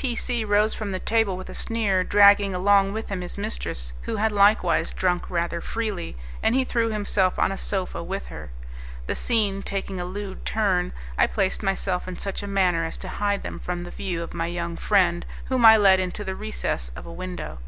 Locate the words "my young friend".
14.34-15.26